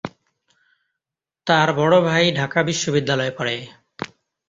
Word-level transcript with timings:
তার 1.47 1.69
বড় 1.73 1.95
ভাই 2.01 2.25
ঢাকা 2.31 2.59
বিশ্ববিদ্যালয়ে 2.63 3.33
পড়ে। 3.37 3.55